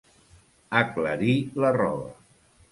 [0.79, 2.13] Aclarir la roba.